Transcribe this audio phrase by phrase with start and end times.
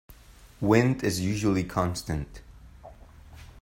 [0.61, 2.41] Wind is usually constant.